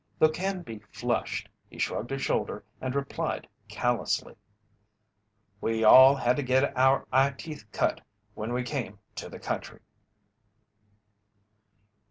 Though 0.17 0.29
Canby 0.31 0.79
flushed, 0.91 1.47
he 1.69 1.77
shrugged 1.77 2.11
a 2.11 2.17
shoulder 2.17 2.65
and 2.81 2.95
replied 2.95 3.47
callously: 3.69 4.35
"We 5.61 5.83
all 5.83 6.15
had 6.15 6.37
to 6.37 6.41
get 6.41 6.75
our 6.75 7.05
eyeteeth 7.13 7.71
cut 7.71 8.01
when 8.33 8.51
we 8.51 8.63
came 8.63 8.97
to 9.17 9.29
the 9.29 9.37
country." 9.37 9.81